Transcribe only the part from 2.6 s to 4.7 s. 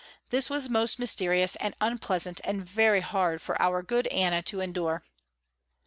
very hard for our good Anna to